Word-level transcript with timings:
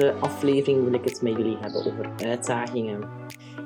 Deze 0.00 0.14
aflevering 0.14 0.84
wil 0.84 0.92
ik 0.92 1.04
het 1.04 1.22
met 1.22 1.36
jullie 1.36 1.56
hebben 1.56 1.84
over 1.84 2.12
uitdagingen. 2.16 3.08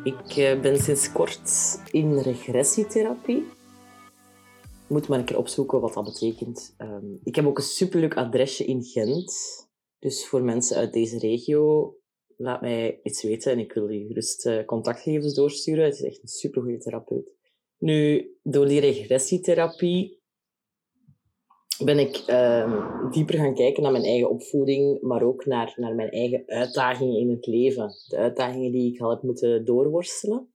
Ik 0.04 0.36
eh, 0.36 0.60
ben 0.60 0.78
sinds 0.78 1.12
kort 1.12 1.78
in 1.90 2.18
regressietherapie. 2.18 3.46
Moet 4.88 5.08
maar 5.08 5.18
een 5.18 5.24
keer 5.24 5.38
opzoeken 5.38 5.80
wat 5.80 5.94
dat 5.94 6.04
betekent. 6.04 6.74
Ehm, 6.76 7.06
ik 7.24 7.34
heb 7.34 7.46
ook 7.46 7.58
een 7.58 7.64
superleuk 7.64 8.16
adresje 8.16 8.64
in 8.64 8.82
Gent. 8.82 9.32
Dus 9.98 10.26
voor 10.26 10.42
mensen 10.42 10.76
uit 10.76 10.92
deze 10.92 11.18
regio, 11.18 11.94
laat 12.36 12.60
mij 12.60 13.00
iets 13.02 13.22
weten 13.22 13.52
en 13.52 13.58
ik 13.58 13.72
wil 13.72 13.88
je 13.88 14.06
gerust 14.06 14.46
uh, 14.46 14.64
contactgegevens 14.64 15.34
doorsturen. 15.34 15.84
Het 15.84 15.94
is 15.94 16.02
echt 16.02 16.22
een 16.22 16.28
supergoeie 16.28 16.78
therapeut. 16.78 17.32
Nu, 17.78 18.30
door 18.42 18.66
die 18.66 18.80
regressietherapie 18.80 20.22
ben 21.78 21.98
ik 21.98 22.24
uh, 22.26 23.10
dieper 23.10 23.34
gaan 23.34 23.54
kijken 23.54 23.82
naar 23.82 23.92
mijn 23.92 24.04
eigen 24.04 24.30
opvoeding, 24.30 25.00
maar 25.00 25.22
ook 25.22 25.46
naar, 25.46 25.74
naar 25.76 25.94
mijn 25.94 26.10
eigen 26.10 26.42
uitdagingen 26.46 27.18
in 27.18 27.30
het 27.30 27.46
leven. 27.46 27.90
De 28.08 28.16
uitdagingen 28.16 28.72
die 28.72 28.94
ik 28.94 29.00
al 29.00 29.10
heb 29.10 29.22
moeten 29.22 29.64
doorworstelen. 29.64 30.48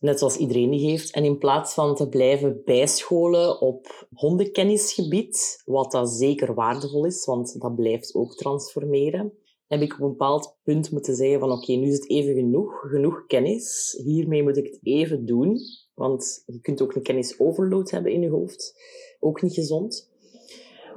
Net 0.00 0.18
zoals 0.18 0.36
iedereen 0.36 0.70
die 0.70 0.90
heeft. 0.90 1.10
En 1.10 1.24
in 1.24 1.38
plaats 1.38 1.74
van 1.74 1.94
te 1.94 2.08
blijven 2.08 2.62
bijscholen 2.64 3.60
op 3.60 4.06
hondenkennisgebied, 4.14 5.62
wat 5.64 5.92
dat 5.92 6.10
zeker 6.10 6.54
waardevol 6.54 7.04
is, 7.04 7.24
want 7.24 7.60
dat 7.60 7.74
blijft 7.74 8.14
ook 8.14 8.34
transformeren, 8.34 9.32
heb 9.66 9.80
ik 9.80 9.92
op 9.92 10.00
een 10.00 10.08
bepaald 10.08 10.56
punt 10.62 10.90
moeten 10.90 11.14
zeggen 11.14 11.40
van 11.40 11.52
oké, 11.52 11.72
nu 11.72 11.86
is 11.86 11.94
het 11.94 12.10
even 12.10 12.34
genoeg, 12.34 12.84
genoeg 12.90 13.26
kennis. 13.26 13.98
Hiermee 14.04 14.42
moet 14.42 14.56
ik 14.56 14.66
het 14.66 14.78
even 14.82 15.26
doen, 15.26 15.58
want 15.94 16.42
je 16.46 16.60
kunt 16.60 16.82
ook 16.82 16.94
een 16.94 17.02
kennisoverload 17.02 17.90
hebben 17.90 18.12
in 18.12 18.22
je 18.22 18.30
hoofd. 18.30 18.74
Ook 19.20 19.42
niet 19.42 19.54
gezond. 19.54 20.10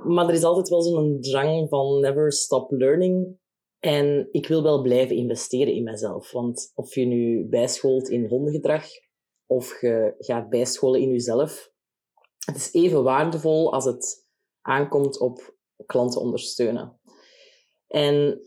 Maar 0.03 0.28
er 0.28 0.33
is 0.33 0.44
altijd 0.44 0.69
wel 0.69 0.81
zo'n 0.81 1.17
drang 1.22 1.69
van 1.69 2.00
never 2.00 2.31
stop 2.31 2.72
learning. 2.72 3.38
En 3.80 4.28
ik 4.31 4.47
wil 4.47 4.64
wel 4.64 4.81
blijven 4.81 5.16
investeren 5.16 5.73
in 5.73 5.83
mezelf. 5.83 6.31
Want 6.31 6.72
of 6.75 6.95
je 6.95 7.05
nu 7.05 7.47
bijscholt 7.50 8.09
in 8.09 8.27
hondengedrag 8.27 8.86
of 9.45 9.81
je 9.81 10.16
gaat 10.17 10.50
bijscholen 10.50 11.02
in 11.02 11.09
jezelf, 11.09 11.72
het 12.45 12.55
is 12.55 12.73
even 12.73 13.03
waardevol 13.03 13.73
als 13.73 13.86
het 13.86 14.27
aankomt 14.61 15.20
op 15.20 15.55
klanten 15.86 16.22
ondersteunen. 16.22 17.00
En 17.88 18.42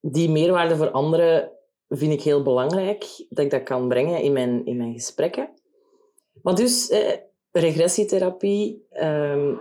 die 0.00 0.30
meerwaarde 0.30 0.76
voor 0.76 0.90
anderen 0.90 1.52
vind 1.88 2.12
ik 2.12 2.22
heel 2.22 2.42
belangrijk, 2.42 3.26
dat 3.28 3.44
ik 3.44 3.50
dat 3.50 3.62
kan 3.62 3.88
brengen 3.88 4.22
in 4.22 4.32
mijn, 4.32 4.66
in 4.66 4.76
mijn 4.76 4.92
gesprekken. 4.92 5.54
Maar 6.42 6.54
dus, 6.54 6.88
eh, 6.88 7.18
regressietherapie, 7.60 8.86
um, 8.92 9.60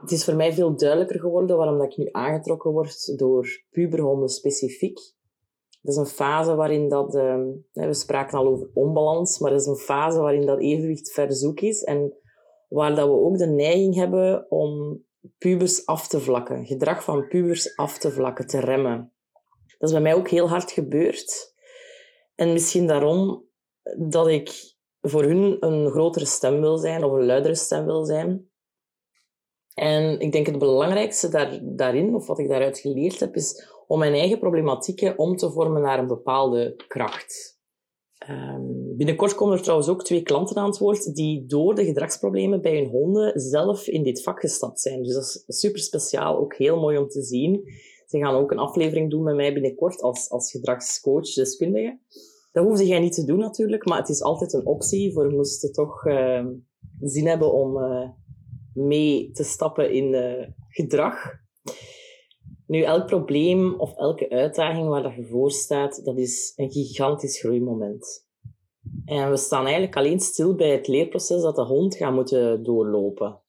het 0.00 0.10
is 0.10 0.24
voor 0.24 0.34
mij 0.34 0.52
veel 0.52 0.76
duidelijker 0.76 1.20
geworden 1.20 1.56
waarom 1.56 1.78
dat 1.78 1.92
ik 1.92 1.96
nu 1.96 2.08
aangetrokken 2.12 2.70
word 2.70 3.18
door 3.18 3.64
puberhonden 3.70 4.28
specifiek. 4.28 4.98
Dat 5.82 5.94
is 5.94 5.96
een 5.96 6.06
fase 6.06 6.54
waarin 6.54 6.88
dat, 6.88 7.14
um, 7.14 7.66
we 7.72 7.94
spraken 7.94 8.38
al 8.38 8.46
over 8.46 8.70
onbalans, 8.74 9.38
maar 9.38 9.50
dat 9.50 9.60
is 9.60 9.66
een 9.66 9.76
fase 9.76 10.20
waarin 10.20 10.46
dat 10.46 10.60
evenwicht 10.60 11.12
verzoek 11.12 11.60
is 11.60 11.82
en 11.82 12.16
waar 12.68 12.94
dat 12.94 13.08
we 13.08 13.14
ook 13.14 13.38
de 13.38 13.46
neiging 13.46 13.94
hebben 13.94 14.50
om 14.50 15.02
pubers 15.38 15.86
af 15.86 16.08
te 16.08 16.20
vlakken, 16.20 16.66
gedrag 16.66 17.04
van 17.04 17.28
pubers 17.28 17.76
af 17.76 17.98
te 17.98 18.10
vlakken, 18.10 18.46
te 18.46 18.60
remmen. 18.60 19.12
Dat 19.78 19.88
is 19.88 19.92
bij 19.92 20.02
mij 20.02 20.14
ook 20.14 20.28
heel 20.28 20.48
hard 20.48 20.70
gebeurd. 20.72 21.54
En 22.34 22.52
misschien 22.52 22.86
daarom 22.86 23.44
dat 23.98 24.28
ik 24.28 24.73
voor 25.06 25.22
hun 25.22 25.56
een 25.60 25.90
grotere 25.90 26.24
stem 26.24 26.60
wil 26.60 26.76
zijn 26.76 27.04
of 27.04 27.12
een 27.12 27.26
luidere 27.26 27.54
stem 27.54 27.84
wil 27.84 28.04
zijn. 28.04 28.48
En 29.74 30.20
ik 30.20 30.32
denk 30.32 30.46
het 30.46 30.58
belangrijkste 30.58 31.28
daar, 31.28 31.60
daarin, 31.62 32.14
of 32.14 32.26
wat 32.26 32.38
ik 32.38 32.48
daaruit 32.48 32.78
geleerd 32.78 33.20
heb, 33.20 33.34
is 33.34 33.68
om 33.86 33.98
mijn 33.98 34.14
eigen 34.14 34.38
problematieken 34.38 35.18
om 35.18 35.36
te 35.36 35.50
vormen 35.50 35.82
naar 35.82 35.98
een 35.98 36.06
bepaalde 36.06 36.74
kracht. 36.88 37.58
Um, 38.28 38.96
binnenkort 38.96 39.34
komen 39.34 39.56
er 39.56 39.62
trouwens 39.62 39.88
ook 39.88 40.04
twee 40.04 40.22
klanten 40.22 40.56
aan 40.56 40.68
het 40.68 40.78
woord 40.78 41.14
die 41.14 41.46
door 41.46 41.74
de 41.74 41.84
gedragsproblemen 41.84 42.60
bij 42.62 42.76
hun 42.76 42.88
honden 42.88 43.40
zelf 43.40 43.86
in 43.86 44.02
dit 44.02 44.22
vak 44.22 44.40
gestapt 44.40 44.80
zijn. 44.80 45.02
Dus 45.02 45.14
dat 45.14 45.44
is 45.46 45.60
super 45.60 45.80
speciaal, 45.80 46.38
ook 46.38 46.54
heel 46.54 46.80
mooi 46.80 46.98
om 46.98 47.08
te 47.08 47.22
zien. 47.22 47.62
Ze 48.06 48.18
gaan 48.18 48.34
ook 48.34 48.50
een 48.50 48.58
aflevering 48.58 49.10
doen 49.10 49.22
met 49.22 49.34
mij 49.34 49.52
binnenkort 49.52 50.00
als, 50.00 50.30
als 50.30 50.50
gedragscoach, 50.50 51.34
deskundige. 51.34 51.98
Dat 52.54 52.64
hoefde 52.64 52.86
jij 52.86 53.00
niet 53.00 53.14
te 53.14 53.24
doen 53.24 53.38
natuurlijk, 53.38 53.84
maar 53.84 53.98
het 53.98 54.08
is 54.08 54.22
altijd 54.22 54.52
een 54.52 54.66
optie 54.66 55.12
voor 55.12 55.32
moesten 55.32 55.72
toch 55.72 56.06
uh, 56.06 56.46
zin 57.00 57.26
hebben 57.26 57.52
om 57.52 57.76
uh, 57.76 58.08
mee 58.74 59.30
te 59.30 59.44
stappen 59.44 59.92
in 59.92 60.12
uh, 60.12 60.46
gedrag. 60.68 61.32
Nu, 62.66 62.82
elk 62.82 63.06
probleem 63.06 63.80
of 63.80 63.96
elke 63.96 64.30
uitdaging 64.30 64.88
waar 64.88 65.02
dat 65.02 65.14
je 65.14 65.24
voor 65.24 65.50
staat, 65.50 66.04
dat 66.04 66.18
is 66.18 66.52
een 66.56 66.70
gigantisch 66.70 67.40
groeimoment. 67.40 68.26
En 69.04 69.30
we 69.30 69.36
staan 69.36 69.64
eigenlijk 69.64 69.96
alleen 69.96 70.20
stil 70.20 70.54
bij 70.54 70.70
het 70.70 70.88
leerproces 70.88 71.42
dat 71.42 71.56
de 71.56 71.64
hond 71.64 71.96
gaat 71.96 72.14
moeten 72.14 72.62
doorlopen. 72.62 73.42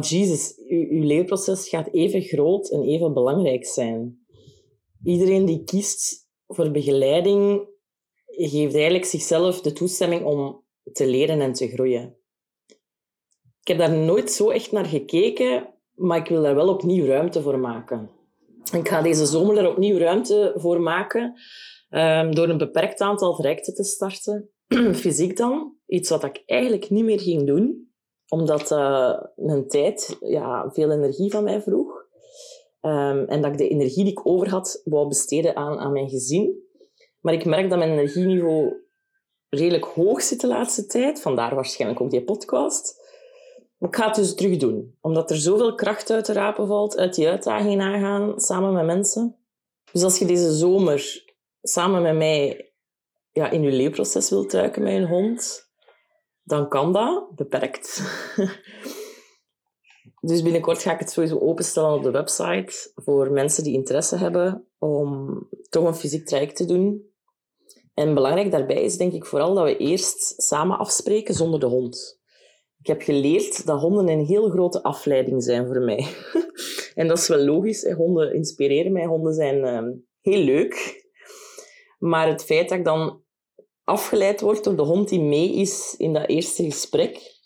Jesus, 0.00 0.62
uw, 0.68 0.86
uw 0.90 1.02
leerproces 1.02 1.68
gaat 1.68 1.88
even 1.92 2.22
groot 2.22 2.70
en 2.70 2.82
even 2.82 3.14
belangrijk 3.14 3.66
zijn. 3.66 4.26
Iedereen 5.02 5.44
die 5.44 5.64
kiest 5.64 6.28
voor 6.46 6.70
begeleiding 6.70 7.72
geeft 8.36 8.74
eigenlijk 8.74 9.04
zichzelf 9.04 9.60
de 9.60 9.72
toestemming 9.72 10.24
om 10.24 10.62
te 10.92 11.06
leren 11.06 11.40
en 11.40 11.52
te 11.52 11.68
groeien. 11.68 12.16
Ik 13.60 13.68
heb 13.68 13.78
daar 13.78 13.96
nooit 13.96 14.30
zo 14.30 14.50
echt 14.50 14.72
naar 14.72 14.84
gekeken, 14.84 15.74
maar 15.94 16.18
ik 16.18 16.28
wil 16.28 16.42
daar 16.42 16.54
wel 16.54 16.68
opnieuw 16.68 17.06
ruimte 17.06 17.42
voor 17.42 17.58
maken. 17.58 18.10
Ik 18.72 18.88
ga 18.88 19.02
deze 19.02 19.26
zomer 19.26 19.58
er 19.58 19.70
opnieuw 19.70 19.98
ruimte 19.98 20.52
voor 20.56 20.80
maken 20.80 21.34
um, 21.90 22.34
door 22.34 22.48
een 22.48 22.58
beperkt 22.58 23.00
aantal 23.00 23.34
trajecten 23.34 23.74
te 23.74 23.84
starten. 23.84 24.50
Fysiek 24.94 25.36
dan, 25.36 25.76
iets 25.86 26.10
wat 26.10 26.24
ik 26.24 26.42
eigenlijk 26.46 26.90
niet 26.90 27.04
meer 27.04 27.20
ging 27.20 27.46
doen, 27.46 27.92
omdat 28.28 28.70
uh, 28.70 29.16
een 29.36 29.68
tijd 29.68 30.16
ja, 30.20 30.70
veel 30.72 30.90
energie 30.90 31.30
van 31.30 31.44
mij 31.44 31.62
vroeg. 31.62 32.02
Um, 32.80 33.24
en 33.24 33.42
dat 33.42 33.52
ik 33.52 33.58
de 33.58 33.68
energie 33.68 34.04
die 34.04 34.12
ik 34.12 34.26
over 34.26 34.48
had, 34.50 34.80
wou 34.84 35.08
besteden 35.08 35.56
aan, 35.56 35.78
aan 35.78 35.92
mijn 35.92 36.08
gezin. 36.08 36.63
Maar 37.24 37.34
ik 37.34 37.44
merk 37.44 37.70
dat 37.70 37.78
mijn 37.78 37.90
energieniveau 37.90 38.74
redelijk 39.48 39.84
hoog 39.84 40.22
zit 40.22 40.40
de 40.40 40.46
laatste 40.46 40.86
tijd. 40.86 41.20
Vandaar 41.20 41.54
waarschijnlijk 41.54 42.00
ook 42.00 42.10
die 42.10 42.24
podcast. 42.24 43.02
Ik 43.78 43.96
ga 43.96 44.06
het 44.06 44.14
dus 44.14 44.34
terug 44.34 44.56
doen. 44.56 44.96
Omdat 45.00 45.30
er 45.30 45.36
zoveel 45.36 45.74
kracht 45.74 46.10
uit 46.10 46.24
te 46.24 46.32
rapen 46.32 46.66
valt, 46.66 46.96
uit 46.96 47.14
die 47.14 47.28
uitdagingen 47.28 47.80
aangaan, 47.80 48.40
samen 48.40 48.72
met 48.72 48.84
mensen. 48.84 49.36
Dus 49.92 50.02
als 50.02 50.18
je 50.18 50.24
deze 50.24 50.52
zomer 50.52 51.24
samen 51.62 52.02
met 52.02 52.16
mij 52.16 52.72
ja, 53.30 53.50
in 53.50 53.62
je 53.62 53.72
leerproces 53.72 54.30
wilt 54.30 54.50
duiken 54.50 54.82
met 54.82 54.92
een 54.92 55.06
hond, 55.06 55.70
dan 56.42 56.68
kan 56.68 56.92
dat, 56.92 57.34
beperkt. 57.34 58.02
dus 60.20 60.42
binnenkort 60.42 60.82
ga 60.82 60.92
ik 60.92 60.98
het 60.98 61.10
sowieso 61.10 61.38
openstellen 61.38 61.94
op 61.94 62.02
de 62.02 62.10
website 62.10 62.92
voor 62.94 63.30
mensen 63.30 63.64
die 63.64 63.74
interesse 63.74 64.16
hebben 64.16 64.68
om 64.78 65.38
toch 65.68 65.84
een 65.84 65.94
fysiek 65.94 66.26
traject 66.26 66.56
te 66.56 66.64
doen 66.64 67.12
en 67.94 68.14
belangrijk 68.14 68.50
daarbij 68.50 68.82
is 68.82 68.96
denk 68.96 69.12
ik 69.12 69.26
vooral 69.26 69.54
dat 69.54 69.64
we 69.64 69.76
eerst 69.76 70.42
samen 70.42 70.78
afspreken 70.78 71.34
zonder 71.34 71.60
de 71.60 71.66
hond. 71.66 72.20
Ik 72.80 72.86
heb 72.86 73.02
geleerd 73.02 73.66
dat 73.66 73.80
honden 73.80 74.08
een 74.08 74.24
heel 74.24 74.50
grote 74.50 74.82
afleiding 74.82 75.42
zijn 75.42 75.66
voor 75.66 75.80
mij. 75.80 76.06
en 76.94 77.08
dat 77.08 77.18
is 77.18 77.28
wel 77.28 77.38
logisch. 77.44 77.92
Honden 77.92 78.34
inspireren 78.34 78.92
mij. 78.92 79.04
Honden 79.04 79.34
zijn 79.34 79.56
uh, 79.56 79.92
heel 80.20 80.44
leuk. 80.44 81.02
Maar 81.98 82.28
het 82.28 82.44
feit 82.44 82.68
dat 82.68 82.78
ik 82.78 82.84
dan 82.84 83.22
afgeleid 83.84 84.40
word 84.40 84.64
door 84.64 84.76
de 84.76 84.82
hond 84.82 85.08
die 85.08 85.20
mee 85.20 85.52
is 85.52 85.94
in 85.98 86.12
dat 86.12 86.28
eerste 86.28 86.64
gesprek 86.64 87.40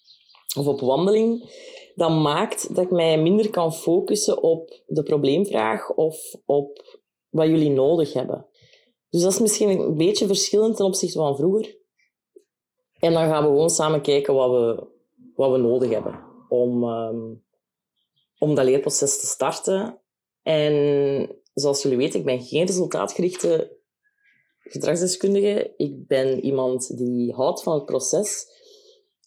of 0.57 0.67
op 0.67 0.81
wandeling, 0.81 1.51
dat 1.95 2.11
maakt 2.11 2.75
dat 2.75 2.85
ik 2.85 2.91
mij 2.91 3.23
minder 3.23 3.51
kan 3.51 3.75
focussen 3.75 4.43
op 4.43 4.83
de 4.87 5.03
probleemvraag 5.03 5.95
of 5.95 6.35
op 6.45 6.99
wat 7.29 7.47
jullie 7.47 7.71
nodig 7.71 8.13
hebben. 8.13 8.47
Dus 9.11 9.23
dat 9.23 9.33
is 9.33 9.39
misschien 9.39 9.69
een 9.69 9.97
beetje 9.97 10.27
verschillend 10.27 10.77
ten 10.77 10.85
opzichte 10.85 11.19
van 11.19 11.37
vroeger. 11.37 11.77
En 12.99 13.13
dan 13.13 13.29
gaan 13.29 13.43
we 13.43 13.49
gewoon 13.49 13.71
samen 13.71 14.01
kijken 14.01 14.35
wat 14.35 14.51
we, 14.51 14.87
wat 15.35 15.51
we 15.51 15.59
nodig 15.59 15.91
hebben 15.91 16.21
om, 16.49 16.85
um, 16.85 17.45
om 18.39 18.55
dat 18.55 18.65
leerproces 18.65 19.21
te 19.21 19.27
starten. 19.27 19.99
En 20.43 21.37
zoals 21.55 21.83
jullie 21.83 21.99
weten, 21.99 22.19
ik 22.19 22.27
ben 22.27 22.43
geen 22.43 22.67
resultaatgerichte 22.67 23.77
gedragsdeskundige. 24.59 25.75
Ik 25.77 26.07
ben 26.07 26.41
iemand 26.41 26.97
die 26.97 27.33
houdt 27.33 27.63
van 27.63 27.75
het 27.75 27.85
proces. 27.85 28.47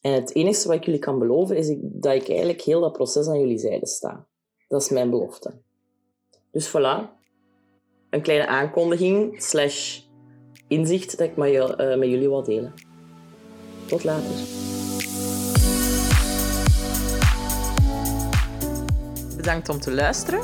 En 0.02 0.14
het 0.14 0.36
enige 0.36 0.68
wat 0.68 0.78
ik 0.78 0.86
jullie 0.86 1.00
kan 1.00 1.20
beloven, 1.20 1.58
is 1.58 1.76
dat 1.80 2.14
ik 2.14 2.30
eigenlijk 2.30 2.62
heel 2.62 2.82
dat 2.82 2.94
proces 2.94 3.28
aan 3.28 3.40
jullie 3.40 3.58
zijde 3.58 3.88
sta. 3.88 4.28
Dat 4.68 4.82
is 4.82 4.90
mijn 4.90 5.10
belofte. 5.10 5.62
Dus 6.52 6.70
voilà. 6.70 7.21
Een 8.12 8.22
kleine 8.22 8.48
aankondiging 8.48 9.42
slash 9.42 10.00
inzicht 10.68 11.18
dat 11.18 11.28
ik 11.28 11.36
met, 11.36 11.52
uh, 11.52 11.78
met 11.78 12.10
jullie 12.10 12.28
wil 12.28 12.44
delen. 12.44 12.74
Tot 13.86 14.04
later. 14.04 14.36
Bedankt 19.36 19.70
om 19.70 19.80
te 19.80 19.92
luisteren. 19.92 20.42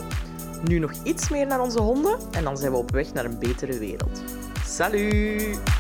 Nu 0.63 0.79
nog 0.79 0.91
iets 1.03 1.29
meer 1.29 1.47
naar 1.47 1.61
onze 1.61 1.81
honden 1.81 2.17
en 2.31 2.43
dan 2.43 2.57
zijn 2.57 2.71
we 2.71 2.77
op 2.77 2.91
weg 2.91 3.13
naar 3.13 3.25
een 3.25 3.39
betere 3.39 3.77
wereld. 3.77 4.23
Salut! 4.65 5.76